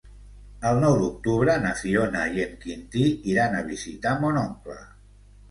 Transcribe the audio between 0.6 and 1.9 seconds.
El nou d'octubre na